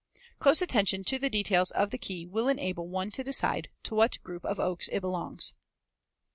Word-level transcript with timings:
Close 0.39 0.63
attention 0.63 1.03
to 1.03 1.19
the 1.19 1.29
details 1.29 1.69
of 1.69 1.91
the 1.91 1.97
key 1.99 2.25
will 2.25 2.47
enable 2.47 2.87
one 2.87 3.11
to 3.11 3.23
decide 3.23 3.69
to 3.83 3.93
what 3.93 4.17
group 4.23 4.43
of 4.43 4.59
oaks 4.59 4.87
it 4.91 4.99
belongs. 5.01 5.53